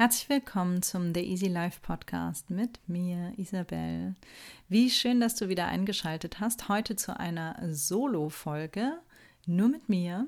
[0.00, 4.14] Herzlich willkommen zum The Easy Life Podcast mit mir, Isabel.
[4.66, 6.70] Wie schön, dass du wieder eingeschaltet hast.
[6.70, 8.94] Heute zu einer Solo-Folge,
[9.44, 10.26] nur mit mir.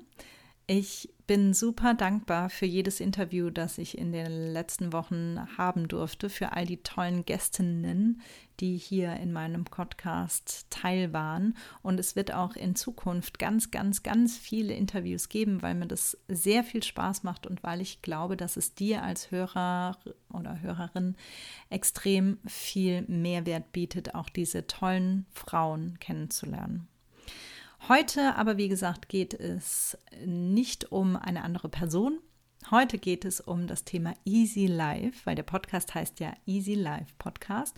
[0.67, 6.29] Ich bin super dankbar für jedes Interview, das ich in den letzten Wochen haben durfte,
[6.29, 8.21] für all die tollen Gästinnen,
[8.61, 11.57] die hier in meinem Podcast teil waren.
[11.83, 16.19] Und es wird auch in Zukunft ganz, ganz, ganz viele Interviews geben, weil mir das
[16.29, 19.97] sehr viel Spaß macht und weil ich glaube, dass es dir als Hörer
[20.33, 21.17] oder Hörerin
[21.71, 26.89] extrem viel Mehrwert bietet, auch diese tollen Frauen kennenzulernen.
[27.89, 32.21] Heute aber, wie gesagt, geht es nicht um eine andere Person.
[32.71, 37.13] Heute geht es um das Thema Easy Life, weil der Podcast heißt ja Easy Life
[37.19, 37.77] Podcast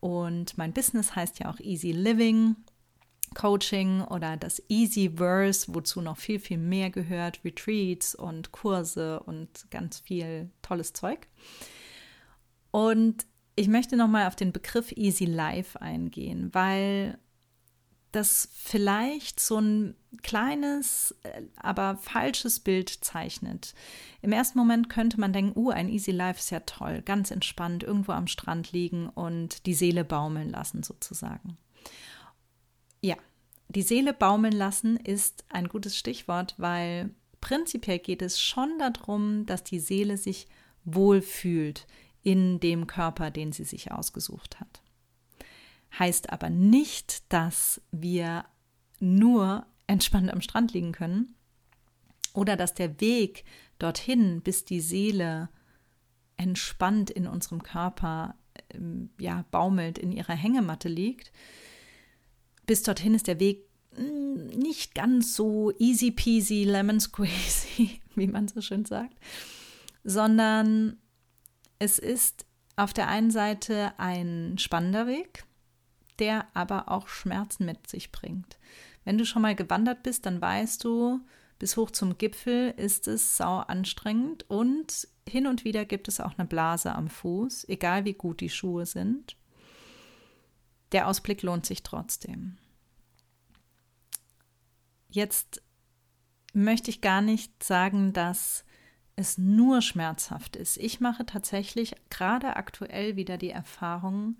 [0.00, 2.56] und mein Business heißt ja auch Easy Living.
[3.34, 9.48] Coaching oder das Easy Verse, wozu noch viel, viel mehr gehört, Retreats und Kurse und
[9.70, 11.26] ganz viel tolles Zeug.
[12.70, 17.18] Und ich möchte nochmal auf den Begriff Easy Life eingehen, weil
[18.14, 23.74] das vielleicht so ein kleines, äh, aber falsches Bild zeichnet.
[24.22, 27.82] Im ersten Moment könnte man denken, uh, ein Easy Life ist ja toll, ganz entspannt,
[27.82, 31.58] irgendwo am Strand liegen und die Seele baumeln lassen sozusagen.
[33.00, 33.16] Ja,
[33.68, 39.64] die Seele baumeln lassen ist ein gutes Stichwort, weil prinzipiell geht es schon darum, dass
[39.64, 40.46] die Seele sich
[40.84, 41.86] wohlfühlt
[42.22, 44.83] in dem Körper, den sie sich ausgesucht hat
[45.98, 48.44] heißt aber nicht, dass wir
[49.00, 51.34] nur entspannt am Strand liegen können
[52.32, 53.44] oder dass der Weg
[53.78, 55.48] dorthin, bis die Seele
[56.36, 58.34] entspannt in unserem Körper
[58.70, 61.32] ähm, ja, baumelt, in ihrer Hängematte liegt.
[62.66, 68.48] Bis dorthin ist der Weg hm, nicht ganz so easy peasy, lemon squeezy, wie man
[68.48, 69.16] so schön sagt,
[70.02, 70.96] sondern
[71.78, 72.46] es ist
[72.76, 75.44] auf der einen Seite ein spannender Weg,
[76.18, 78.58] der aber auch Schmerzen mit sich bringt.
[79.04, 81.20] Wenn du schon mal gewandert bist, dann weißt du,
[81.58, 86.36] bis hoch zum Gipfel ist es sau anstrengend und hin und wieder gibt es auch
[86.36, 89.36] eine Blase am Fuß, egal wie gut die Schuhe sind.
[90.92, 92.58] Der Ausblick lohnt sich trotzdem.
[95.08, 95.62] Jetzt
[96.52, 98.64] möchte ich gar nicht sagen, dass
[99.16, 100.76] es nur schmerzhaft ist.
[100.76, 104.36] Ich mache tatsächlich gerade aktuell wieder die Erfahrung,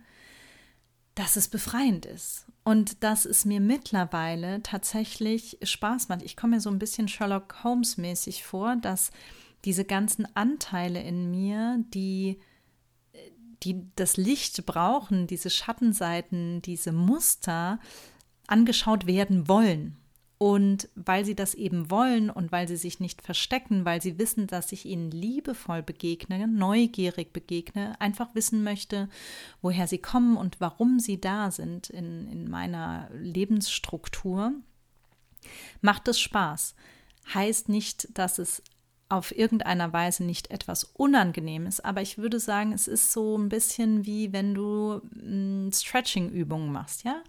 [1.14, 6.22] dass es befreiend ist und dass es mir mittlerweile tatsächlich Spaß macht.
[6.22, 9.10] Ich komme mir so ein bisschen Sherlock Holmes mäßig vor, dass
[9.64, 12.38] diese ganzen Anteile in mir, die
[13.64, 17.80] die das Licht brauchen, diese Schattenseiten, diese Muster
[18.46, 19.96] angeschaut werden wollen.
[20.38, 24.46] Und weil sie das eben wollen und weil sie sich nicht verstecken, weil sie wissen,
[24.46, 29.08] dass ich ihnen liebevoll begegne, neugierig begegne, einfach wissen möchte,
[29.62, 34.52] woher sie kommen und warum sie da sind in, in meiner Lebensstruktur,
[35.80, 36.74] macht es Spaß.
[37.32, 38.62] Heißt nicht, dass es
[39.08, 43.48] auf irgendeiner Weise nicht etwas unangenehm ist, aber ich würde sagen, es ist so ein
[43.48, 47.22] bisschen wie wenn du hm, Stretching-Übungen machst, ja?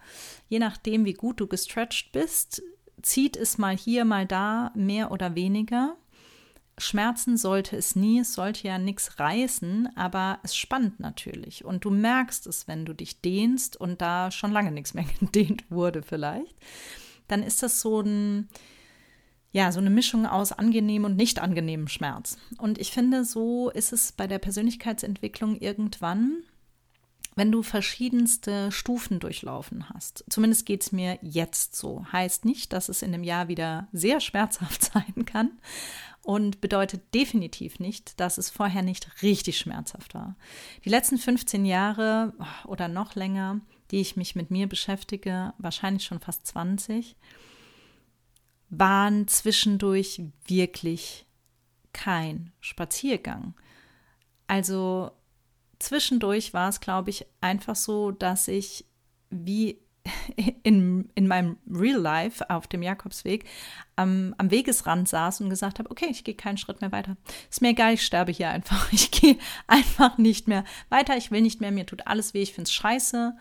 [0.47, 2.63] Je nachdem, wie gut du gestretched bist,
[3.05, 5.95] zieht es mal hier, mal da, mehr oder weniger.
[6.77, 11.63] Schmerzen sollte es nie, es sollte ja nichts reißen, aber es spannt natürlich.
[11.63, 15.63] Und du merkst es, wenn du dich dehnst und da schon lange nichts mehr gedehnt
[15.69, 16.55] wurde, vielleicht.
[17.27, 18.49] Dann ist das so ein,
[19.51, 22.37] ja, so eine Mischung aus angenehm und nicht angenehmem Schmerz.
[22.57, 26.43] Und ich finde, so ist es bei der Persönlichkeitsentwicklung irgendwann
[27.35, 30.23] wenn du verschiedenste Stufen durchlaufen hast.
[30.29, 32.06] Zumindest geht es mir jetzt so.
[32.12, 35.51] Heißt nicht, dass es in einem Jahr wieder sehr schmerzhaft sein kann
[36.22, 40.35] und bedeutet definitiv nicht, dass es vorher nicht richtig schmerzhaft war.
[40.85, 42.34] Die letzten 15 Jahre
[42.66, 43.59] oder noch länger,
[43.91, 47.16] die ich mich mit mir beschäftige, wahrscheinlich schon fast 20,
[48.70, 51.26] waren zwischendurch wirklich
[51.93, 53.53] kein Spaziergang.
[54.47, 55.11] Also
[55.79, 58.85] zwischendurch war es, glaube ich, einfach so, dass ich
[59.29, 59.79] wie
[60.63, 63.45] in, in meinem Real Life auf dem Jakobsweg
[63.95, 67.17] am, am Wegesrand saß und gesagt habe, okay, ich gehe keinen Schritt mehr weiter.
[67.49, 68.91] Ist mir egal, ich sterbe hier einfach.
[68.91, 69.37] Ich gehe
[69.67, 71.17] einfach nicht mehr weiter.
[71.17, 73.35] Ich will nicht mehr, mir tut alles weh, ich finde es scheiße.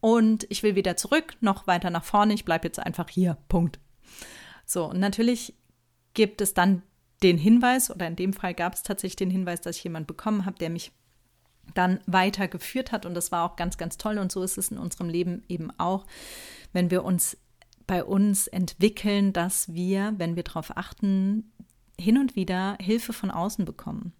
[0.00, 2.34] Und ich will weder zurück noch weiter nach vorne.
[2.34, 3.38] Ich bleibe jetzt einfach hier.
[3.48, 3.78] Punkt.
[4.64, 5.54] So, und natürlich
[6.14, 6.82] gibt es dann
[7.22, 10.44] den Hinweis, oder in dem Fall gab es tatsächlich den Hinweis, dass ich jemanden bekommen
[10.44, 10.90] habe, der mich
[11.74, 13.06] dann weitergeführt hat.
[13.06, 14.18] Und das war auch ganz, ganz toll.
[14.18, 16.06] Und so ist es in unserem Leben eben auch,
[16.72, 17.36] wenn wir uns
[17.86, 21.52] bei uns entwickeln, dass wir, wenn wir darauf achten,
[21.98, 24.12] hin und wieder Hilfe von außen bekommen.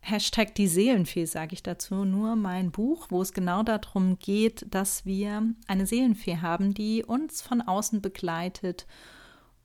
[0.00, 5.06] Hashtag die Seelenfee, sage ich dazu, nur mein Buch, wo es genau darum geht, dass
[5.06, 8.86] wir eine Seelenfee haben, die uns von außen begleitet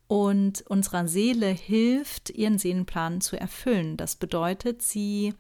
[0.08, 3.98] und unserer Seele hilft, ihren Seelenplan zu erfüllen.
[3.98, 5.34] Das bedeutet, sie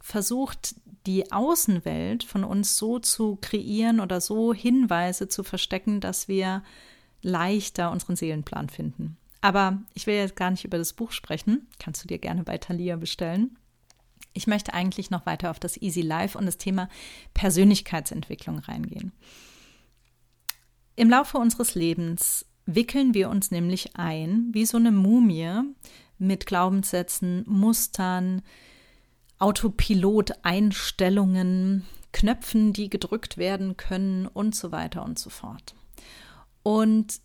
[0.00, 0.76] versucht,
[1.06, 6.62] die Außenwelt von uns so zu kreieren oder so Hinweise zu verstecken, dass wir
[7.22, 9.16] leichter unseren Seelenplan finden.
[9.40, 11.68] Aber ich will jetzt gar nicht über das Buch sprechen.
[11.78, 13.56] Kannst du dir gerne bei Thalia bestellen.
[14.32, 16.88] Ich möchte eigentlich noch weiter auf das Easy Life und das Thema
[17.32, 19.12] Persönlichkeitsentwicklung reingehen.
[20.96, 25.62] Im Laufe unseres Lebens wickeln wir uns nämlich ein wie so eine Mumie
[26.18, 28.42] mit Glaubenssätzen, Mustern,
[29.38, 35.74] Autopilot-Einstellungen, Knöpfen, die gedrückt werden können und so weiter und so fort.
[36.62, 37.20] Und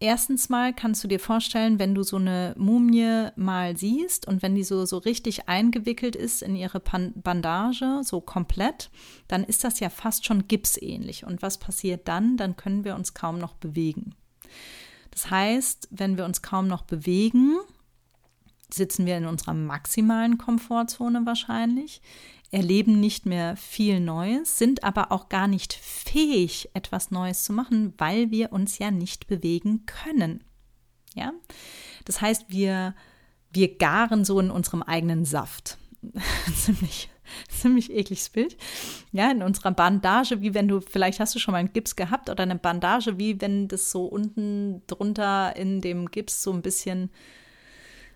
[0.00, 4.54] Erstens mal kannst du dir vorstellen, wenn du so eine Mumie mal siehst und wenn
[4.54, 8.90] die so, so richtig eingewickelt ist in ihre Bandage, so komplett,
[9.28, 11.24] dann ist das ja fast schon gipsähnlich.
[11.24, 12.36] Und was passiert dann?
[12.36, 14.14] Dann können wir uns kaum noch bewegen.
[15.10, 17.56] Das heißt, wenn wir uns kaum noch bewegen,
[18.74, 22.00] sitzen wir in unserer maximalen Komfortzone wahrscheinlich
[22.54, 27.92] erleben nicht mehr viel Neues, sind aber auch gar nicht fähig, etwas Neues zu machen,
[27.98, 30.44] weil wir uns ja nicht bewegen können.
[31.14, 31.32] Ja?
[32.04, 32.94] Das heißt, wir,
[33.52, 35.78] wir garen so in unserem eigenen Saft.
[36.54, 37.08] ziemlich,
[37.48, 38.56] ziemlich ekliges Bild.
[39.10, 42.30] Ja, in unserer Bandage, wie wenn du, vielleicht hast du schon mal einen Gips gehabt
[42.30, 47.10] oder eine Bandage, wie wenn das so unten drunter in dem Gips so ein bisschen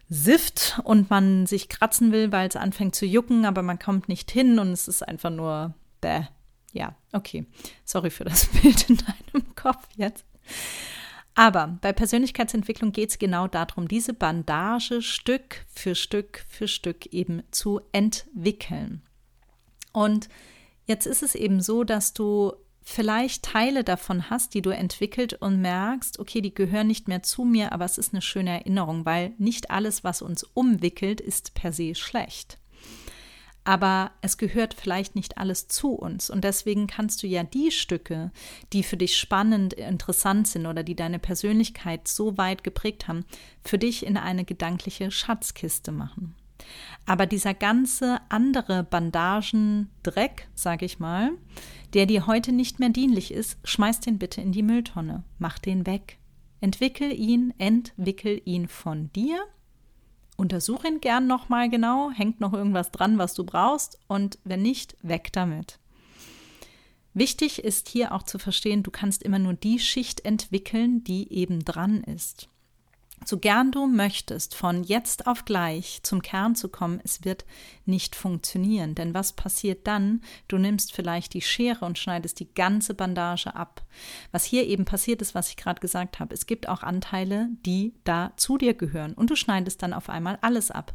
[0.09, 4.31] Sift und man sich kratzen will, weil es anfängt zu jucken, aber man kommt nicht
[4.31, 6.23] hin und es ist einfach nur bäh.
[6.73, 7.47] Ja, okay.
[7.85, 10.25] Sorry für das Bild in deinem Kopf jetzt.
[11.35, 17.43] Aber bei Persönlichkeitsentwicklung geht es genau darum, diese Bandage Stück für Stück für Stück eben
[17.53, 19.03] zu entwickeln.
[19.93, 20.29] Und
[20.85, 22.55] jetzt ist es eben so, dass du
[22.89, 27.45] vielleicht Teile davon hast, die du entwickelt und merkst, okay, die gehören nicht mehr zu
[27.45, 31.73] mir, aber es ist eine schöne Erinnerung, weil nicht alles, was uns umwickelt, ist per
[31.73, 32.59] se schlecht.
[33.63, 36.31] Aber es gehört vielleicht nicht alles zu uns.
[36.31, 38.33] Und deswegen kannst du ja die Stücke,
[38.73, 43.27] die für dich spannend, interessant sind oder die deine Persönlichkeit so weit geprägt haben,
[43.63, 46.35] für dich in eine gedankliche Schatzkiste machen.
[47.07, 51.33] Aber dieser ganze andere Bandagendreck, sage ich mal,
[51.95, 55.25] der dir heute nicht mehr dienlich ist, schmeiß den bitte in die Mülltonne.
[55.39, 56.19] Mach den weg.
[56.61, 59.39] Entwickel ihn, entwickel ihn von dir.
[60.37, 64.97] Untersuch ihn gern nochmal genau, hängt noch irgendwas dran, was du brauchst und wenn nicht,
[65.03, 65.79] weg damit.
[67.15, 71.65] Wichtig ist hier auch zu verstehen, du kannst immer nur die Schicht entwickeln, die eben
[71.65, 72.49] dran ist.
[73.25, 77.45] So gern du möchtest, von jetzt auf gleich zum Kern zu kommen, es wird
[77.85, 78.95] nicht funktionieren.
[78.95, 80.23] Denn was passiert dann?
[80.47, 83.83] Du nimmst vielleicht die Schere und schneidest die ganze Bandage ab.
[84.33, 86.35] Was hier eben passiert ist, was ich gerade gesagt habe.
[86.35, 89.15] Es gibt auch Anteile, die da zu dir gehören.
[89.15, 90.95] Und du schneidest dann auf einmal alles ab.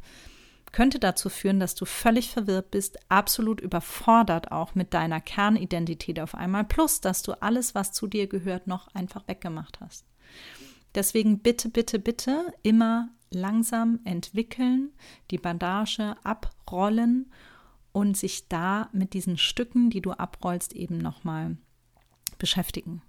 [0.72, 6.34] Könnte dazu führen, dass du völlig verwirrt bist, absolut überfordert auch mit deiner Kernidentität auf
[6.34, 10.08] einmal, plus dass du alles, was zu dir gehört, noch einfach weggemacht hast.
[10.96, 14.92] Deswegen bitte, bitte, bitte immer langsam entwickeln,
[15.32, 17.32] die Bandage abrollen
[17.92, 21.58] und sich da mit diesen Stücken, die du abrollst, eben nochmal
[22.38, 23.02] beschäftigen.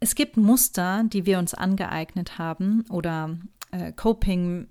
[0.00, 3.38] Es gibt Muster, die wir uns angeeignet haben oder
[3.70, 4.68] äh, Coping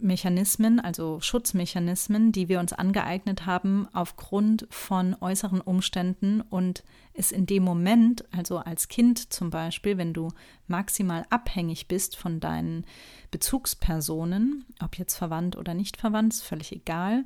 [0.00, 7.46] Mechanismen, also Schutzmechanismen, die wir uns angeeignet haben aufgrund von äußeren Umständen und es in
[7.46, 10.28] dem Moment, also als Kind zum Beispiel, wenn du
[10.66, 12.84] maximal abhängig bist von deinen
[13.30, 17.24] Bezugspersonen, ob jetzt verwandt oder nicht verwandt, ist völlig egal.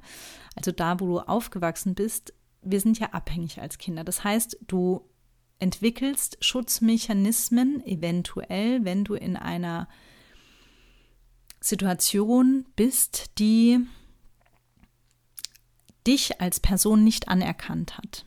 [0.57, 4.05] Also da, wo du aufgewachsen bist, wir sind ja abhängig als Kinder.
[4.05, 5.09] Das heißt, du
[5.59, 9.89] entwickelst Schutzmechanismen eventuell, wenn du in einer
[11.63, 13.79] Situation bist, die
[16.07, 18.27] dich als Person nicht anerkannt hat.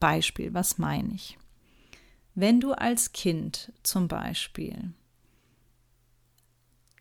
[0.00, 1.38] Beispiel, was meine ich?
[2.34, 4.94] Wenn du als Kind zum Beispiel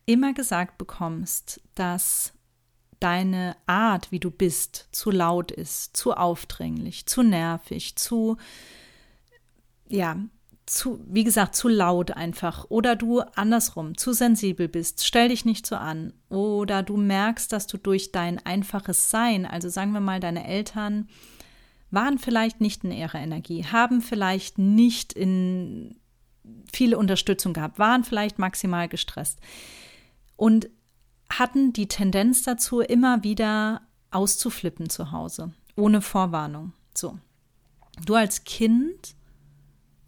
[0.06, 2.34] immer gesagt bekommst, dass
[3.00, 8.38] deine Art, wie du bist, zu laut ist, zu aufdringlich, zu nervig, zu
[9.88, 10.18] ja,
[10.72, 15.68] zu, wie gesagt, zu laut einfach oder du andersrum zu sensibel bist, stell dich nicht
[15.68, 20.22] so an oder du merkst, dass du durch dein einfaches Sein, also sagen wir mal,
[20.22, 21.10] deine Eltern
[21.90, 25.98] waren vielleicht nicht in ihrer Energie, haben vielleicht nicht in
[26.72, 29.42] viele Unterstützung gehabt, waren vielleicht maximal gestresst
[30.38, 30.70] und
[31.30, 36.72] hatten die Tendenz dazu, immer wieder auszuflippen zu Hause, ohne Vorwarnung.
[36.96, 37.20] So.
[38.06, 39.16] Du als Kind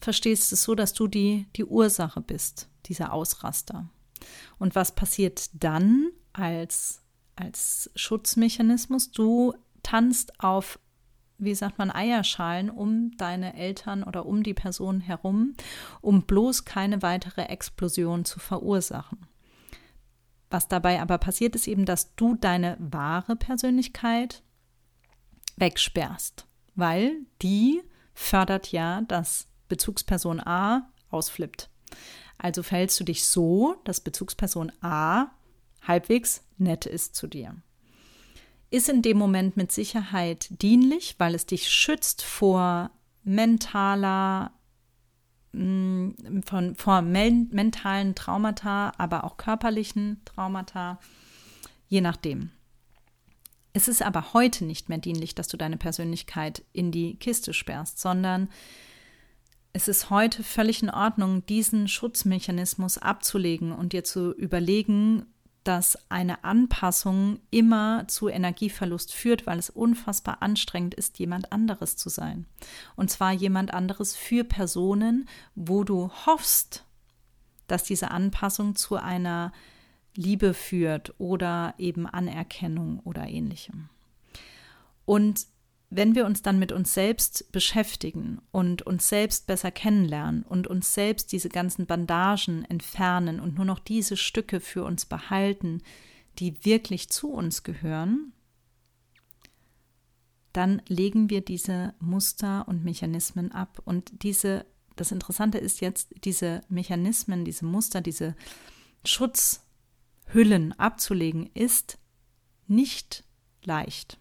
[0.03, 3.89] verstehst es so, dass du die, die Ursache bist, dieser Ausraster.
[4.59, 7.01] Und was passiert dann als,
[7.35, 9.11] als Schutzmechanismus?
[9.11, 10.79] Du tanzt auf,
[11.37, 15.55] wie sagt man, Eierschalen um deine Eltern oder um die Person herum,
[16.01, 19.25] um bloß keine weitere Explosion zu verursachen.
[20.49, 24.43] Was dabei aber passiert, ist eben, dass du deine wahre Persönlichkeit
[25.55, 26.45] wegsperrst,
[26.75, 27.81] weil die
[28.13, 31.69] fördert ja, dass Bezugsperson A ausflippt.
[32.37, 35.27] Also verhältst du dich so, dass Bezugsperson A
[35.81, 37.55] halbwegs nett ist zu dir.
[38.69, 42.91] Ist in dem Moment mit Sicherheit dienlich, weil es dich schützt vor
[43.23, 44.51] mentaler
[45.53, 46.09] Mm,
[46.43, 50.99] von, vor mentalen Traumata, aber auch körperlichen Traumata,
[51.87, 52.49] je nachdem.
[53.71, 57.99] Es ist aber heute nicht mehr dienlich, dass du deine Persönlichkeit in die Kiste sperrst,
[57.99, 58.49] sondern
[59.73, 65.25] es ist heute völlig in Ordnung, diesen Schutzmechanismus abzulegen und dir zu überlegen,
[65.63, 72.09] dass eine Anpassung immer zu Energieverlust führt, weil es unfassbar anstrengend ist, jemand anderes zu
[72.09, 72.45] sein.
[72.95, 76.85] Und zwar jemand anderes für Personen, wo du hoffst,
[77.67, 79.53] dass diese Anpassung zu einer
[80.15, 83.89] Liebe führt oder eben Anerkennung oder ähnlichem.
[85.05, 85.47] Und
[85.95, 90.93] wenn wir uns dann mit uns selbst beschäftigen und uns selbst besser kennenlernen und uns
[90.93, 95.81] selbst diese ganzen Bandagen entfernen und nur noch diese Stücke für uns behalten,
[96.39, 98.33] die wirklich zu uns gehören,
[100.51, 103.81] dann legen wir diese Muster und Mechanismen ab.
[103.85, 108.35] Und diese, das Interessante ist jetzt, diese Mechanismen, diese Muster, diese
[109.05, 111.99] Schutzhüllen abzulegen, ist
[112.67, 113.23] nicht
[113.63, 114.17] leicht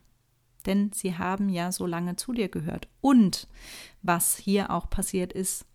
[0.62, 2.88] denn sie haben ja so lange zu dir gehört.
[3.00, 3.48] Und
[4.02, 5.66] was hier auch passiert ist,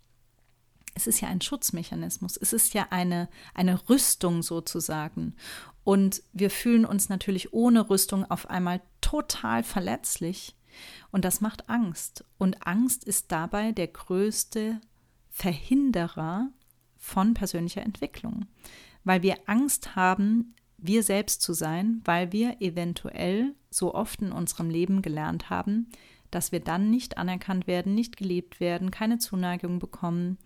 [0.96, 5.36] es ist ja ein Schutzmechanismus, es ist ja eine, eine Rüstung sozusagen.
[5.84, 10.56] Und wir fühlen uns natürlich ohne Rüstung auf einmal total verletzlich.
[11.12, 12.26] Und das macht Angst.
[12.38, 14.82] Und Angst ist dabei der größte
[15.30, 16.50] Verhinderer
[16.98, 18.48] von persönlicher Entwicklung,
[19.04, 24.70] weil wir Angst haben, wir selbst zu sein, weil wir eventuell so oft in unserem
[24.70, 25.90] Leben gelernt haben,
[26.32, 30.38] dass wir dann nicht anerkannt werden, nicht geliebt werden, keine Zuneigung bekommen,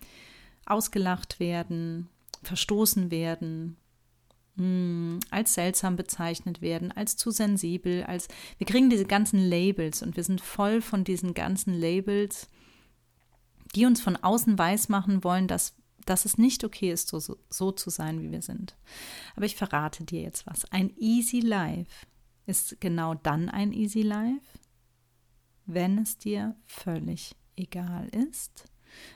[0.66, 2.10] ausgelacht werden,
[2.44, 3.78] verstoßen werden,
[4.58, 10.16] hm, als seltsam bezeichnet werden, als zu sensibel, als wir kriegen diese ganzen Labels und
[10.18, 12.48] wir sind voll von diesen ganzen Labels,
[13.76, 17.92] die uns von außen weismachen wollen, dass dass es nicht okay ist, so, so zu
[17.92, 18.76] sein, wie wir sind.
[19.36, 20.66] Aber ich verrate dir jetzt was.
[20.72, 22.08] Ein Easy Life
[22.46, 24.60] ist genau dann ein Easy Life,
[25.66, 28.66] wenn es dir völlig egal ist,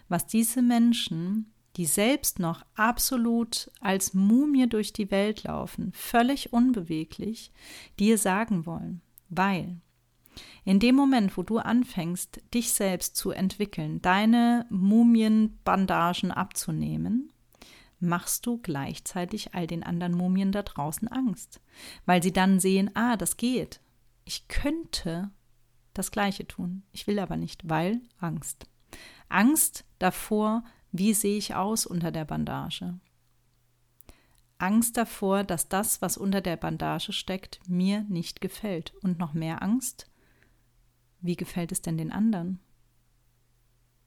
[0.07, 7.51] was diese Menschen, die selbst noch absolut als Mumie durch die Welt laufen, völlig unbeweglich,
[7.99, 9.01] dir sagen wollen.
[9.29, 9.81] Weil
[10.63, 17.31] in dem Moment, wo du anfängst, dich selbst zu entwickeln, deine Mumienbandagen abzunehmen,
[17.99, 21.61] machst du gleichzeitig all den anderen Mumien da draußen Angst,
[22.05, 23.81] weil sie dann sehen, ah, das geht.
[24.25, 25.31] Ich könnte
[25.93, 26.83] das Gleiche tun.
[26.91, 28.67] Ich will aber nicht, weil Angst.
[29.29, 32.99] Angst davor, wie sehe ich aus unter der Bandage.
[34.57, 38.93] Angst davor, dass das, was unter der Bandage steckt, mir nicht gefällt.
[39.01, 40.09] Und noch mehr Angst,
[41.19, 42.59] wie gefällt es denn den anderen?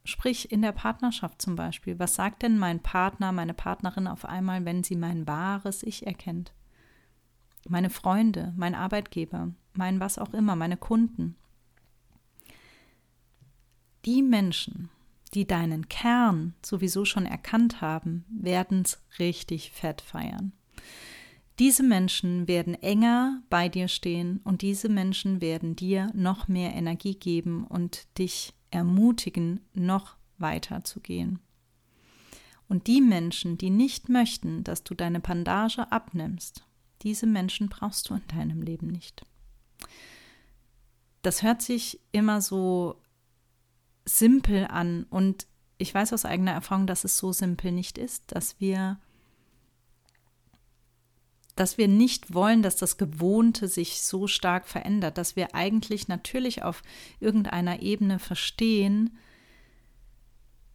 [0.09, 1.99] Sprich in der Partnerschaft zum Beispiel.
[1.99, 6.55] Was sagt denn mein Partner, meine Partnerin auf einmal, wenn sie mein wahres Ich erkennt?
[7.69, 11.37] Meine Freunde, mein Arbeitgeber, mein was auch immer, meine Kunden.
[14.07, 14.89] Die Menschen,
[15.35, 20.55] die deinen Kern sowieso schon erkannt haben, werden es richtig fett feiern.
[21.59, 27.15] Diese Menschen werden enger bei dir stehen und diese Menschen werden dir noch mehr Energie
[27.15, 31.41] geben und dich ermutigen, noch weiter zu gehen.
[32.69, 36.65] Und die Menschen, die nicht möchten, dass du deine Bandage abnimmst,
[37.03, 39.25] diese Menschen brauchst du in deinem Leben nicht.
[41.23, 43.01] Das hört sich immer so
[44.05, 45.47] simpel an und
[45.79, 48.99] ich weiß aus eigener Erfahrung, dass es so simpel nicht ist, dass wir
[51.59, 56.63] dass wir nicht wollen, dass das Gewohnte sich so stark verändert, dass wir eigentlich natürlich
[56.63, 56.83] auf
[57.19, 59.17] irgendeiner Ebene verstehen,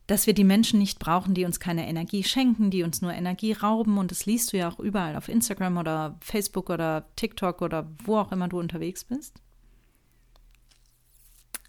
[0.07, 3.53] dass wir die Menschen nicht brauchen, die uns keine Energie schenken, die uns nur Energie
[3.53, 3.97] rauben.
[3.97, 8.17] Und das liest du ja auch überall auf Instagram oder Facebook oder TikTok oder wo
[8.17, 9.41] auch immer du unterwegs bist.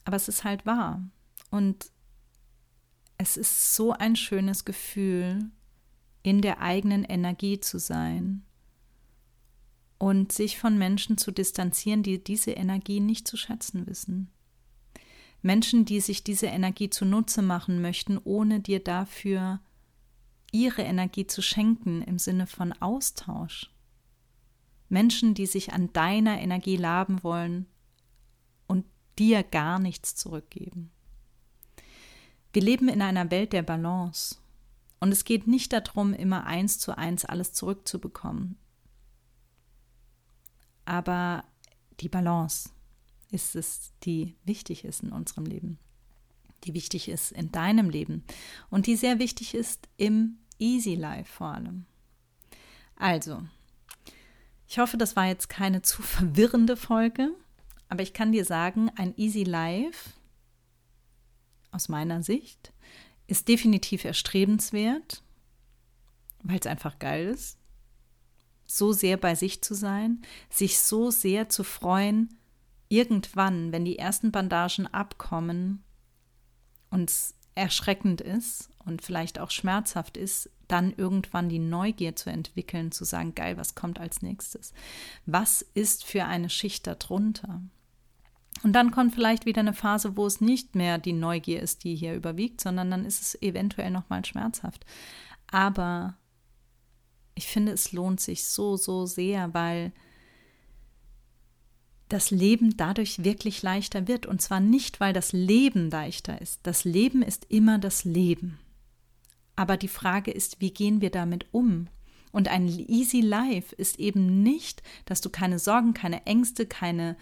[0.04, 1.00] Aber es ist halt wahr.
[1.50, 1.86] Und
[3.16, 5.50] es ist so ein schönes Gefühl,
[6.24, 8.43] in der eigenen Energie zu sein
[10.04, 14.30] und sich von Menschen zu distanzieren, die diese Energie nicht zu schätzen wissen.
[15.40, 19.60] Menschen, die sich diese Energie zunutze machen möchten, ohne dir dafür
[20.52, 23.70] ihre Energie zu schenken im Sinne von Austausch.
[24.90, 27.64] Menschen, die sich an deiner Energie laben wollen
[28.66, 28.84] und
[29.18, 30.90] dir gar nichts zurückgeben.
[32.52, 34.36] Wir leben in einer Welt der Balance.
[35.00, 38.58] Und es geht nicht darum, immer eins zu eins alles zurückzubekommen.
[40.84, 41.44] Aber
[42.00, 42.70] die Balance
[43.30, 45.78] ist es, die wichtig ist in unserem Leben,
[46.64, 48.24] die wichtig ist in deinem Leben.
[48.70, 51.86] Und die sehr wichtig ist im Easy Life vor allem.
[52.96, 53.42] Also,
[54.68, 57.30] ich hoffe, das war jetzt keine zu verwirrende Folge,
[57.88, 60.10] aber ich kann dir sagen, ein Easy Life
[61.70, 62.72] aus meiner Sicht
[63.26, 65.22] ist definitiv erstrebenswert,
[66.42, 67.58] weil es einfach geil ist,
[68.66, 72.38] so sehr bei sich zu sein, sich so sehr zu freuen,
[72.88, 75.82] irgendwann, wenn die ersten Bandagen abkommen
[76.90, 82.90] und es erschreckend ist und vielleicht auch schmerzhaft ist, dann irgendwann die Neugier zu entwickeln,
[82.90, 84.72] zu sagen, geil, was kommt als nächstes?
[85.26, 87.62] Was ist für eine Schicht darunter?
[88.62, 91.94] Und dann kommt vielleicht wieder eine Phase, wo es nicht mehr die Neugier ist, die
[91.94, 94.86] hier überwiegt, sondern dann ist es eventuell nochmal schmerzhaft.
[95.50, 96.16] Aber
[97.34, 99.92] ich finde, es lohnt sich so, so sehr, weil
[102.08, 104.26] das Leben dadurch wirklich leichter wird.
[104.26, 106.60] Und zwar nicht, weil das Leben leichter ist.
[106.62, 108.58] Das Leben ist immer das Leben.
[109.56, 111.88] Aber die Frage ist, wie gehen wir damit um?
[112.32, 117.16] Und ein easy life ist eben nicht, dass du keine Sorgen, keine Ängste, keine,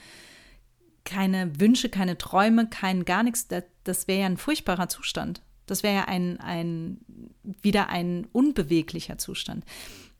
[1.04, 5.42] keine Wünsche, keine Träume, kein gar nichts, das, das wäre ja ein furchtbarer Zustand.
[5.66, 6.98] Das wäre ja ein, ein,
[7.42, 9.64] wieder ein unbeweglicher Zustand.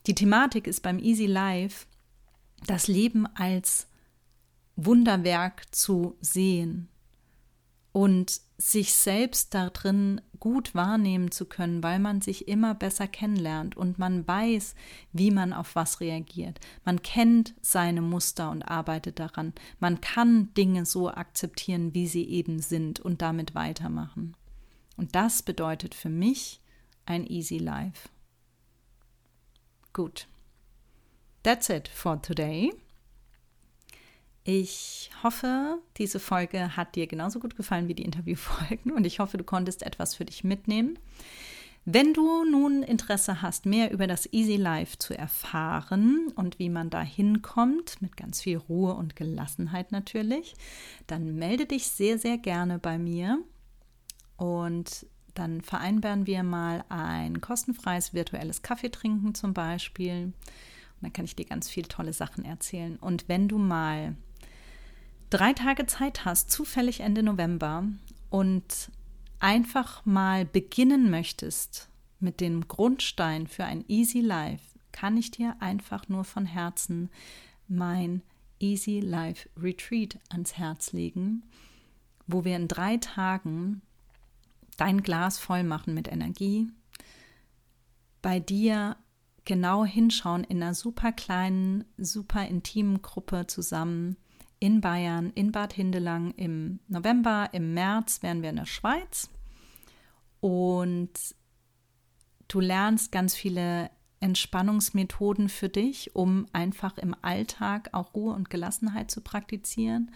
[0.07, 1.87] Die Thematik ist beim Easy Life,
[2.66, 3.87] das Leben als
[4.76, 6.88] Wunderwerk zu sehen
[7.92, 13.98] und sich selbst darin gut wahrnehmen zu können, weil man sich immer besser kennenlernt und
[13.98, 14.74] man weiß,
[15.12, 16.59] wie man auf was reagiert.
[16.85, 19.52] Man kennt seine Muster und arbeitet daran.
[19.78, 24.35] Man kann Dinge so akzeptieren, wie sie eben sind und damit weitermachen.
[25.02, 26.60] Und das bedeutet für mich
[27.06, 28.08] ein easy life.
[29.92, 30.28] Gut.
[31.42, 32.72] That's it for today.
[34.44, 39.38] Ich hoffe, diese Folge hat dir genauso gut gefallen wie die Interviewfolgen und ich hoffe,
[39.38, 40.96] du konntest etwas für dich mitnehmen.
[41.84, 46.90] Wenn du nun Interesse hast, mehr über das Easy Life zu erfahren und wie man
[46.90, 50.54] da hinkommt, mit ganz viel Ruhe und Gelassenheit natürlich,
[51.08, 53.42] dann melde dich sehr, sehr gerne bei mir
[54.42, 60.24] und dann vereinbaren wir mal ein kostenfreies virtuelles Kaffeetrinken zum Beispiel.
[60.24, 60.35] Und
[61.00, 62.96] dann kann ich dir ganz viele tolle Sachen erzählen.
[62.96, 64.16] Und wenn du mal
[65.31, 67.85] drei Tage Zeit hast, zufällig Ende November,
[68.31, 68.90] und
[69.38, 76.09] einfach mal beginnen möchtest mit dem Grundstein für ein Easy Life, kann ich dir einfach
[76.09, 77.11] nur von Herzen
[77.68, 78.22] mein
[78.59, 81.44] Easy Life Retreat ans Herz legen,
[82.26, 83.83] wo wir in drei Tagen
[84.82, 86.66] dein Glas voll machen mit Energie,
[88.20, 88.96] bei dir
[89.44, 94.16] genau hinschauen in einer super kleinen, super intimen Gruppe zusammen
[94.58, 99.30] in Bayern, in Bad Hindelang im November, im März wären wir in der Schweiz.
[100.40, 101.12] Und
[102.48, 109.12] du lernst ganz viele Entspannungsmethoden für dich, um einfach im Alltag auch Ruhe und Gelassenheit
[109.12, 110.10] zu praktizieren.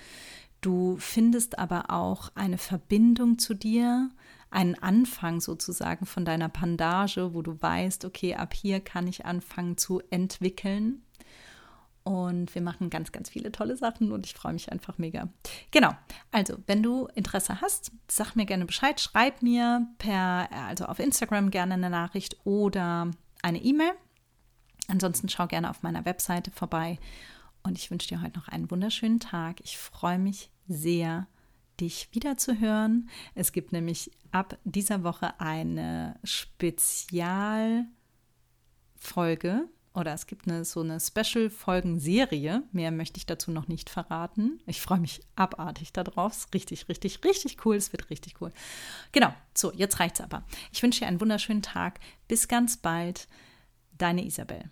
[0.60, 4.10] Du findest aber auch eine Verbindung zu dir,
[4.56, 9.76] einen Anfang sozusagen von deiner Pandage, wo du weißt, okay, ab hier kann ich anfangen
[9.76, 11.02] zu entwickeln.
[12.04, 15.28] Und wir machen ganz, ganz viele tolle Sachen und ich freue mich einfach mega.
[15.72, 15.90] Genau.
[16.32, 18.98] Also, wenn du Interesse hast, sag mir gerne Bescheid.
[18.98, 23.10] Schreib mir per, also auf Instagram gerne eine Nachricht oder
[23.42, 23.92] eine E-Mail.
[24.88, 26.98] Ansonsten schau gerne auf meiner Webseite vorbei.
[27.62, 29.60] Und ich wünsche dir heute noch einen wunderschönen Tag.
[29.60, 31.26] Ich freue mich sehr,
[31.80, 33.08] dich wieder zu hören.
[33.34, 37.86] Es gibt nämlich ab dieser Woche eine Spezialfolge
[39.96, 42.62] oder es gibt eine, so eine Special-Folgen-Serie.
[42.72, 44.60] Mehr möchte ich dazu noch nicht verraten.
[44.66, 46.32] Ich freue mich abartig darauf.
[46.32, 47.76] Es ist richtig, richtig, richtig cool.
[47.76, 48.52] Es wird richtig cool.
[49.12, 50.44] Genau, so, jetzt reicht's aber.
[50.70, 51.98] Ich wünsche dir einen wunderschönen Tag.
[52.28, 53.26] Bis ganz bald.
[53.96, 54.70] Deine Isabel.